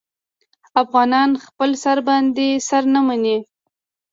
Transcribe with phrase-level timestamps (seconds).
[0.81, 3.37] افغانان خپل سر باندې سر نه مني.